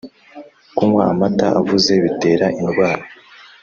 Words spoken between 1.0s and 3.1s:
amata avuze bitera indwara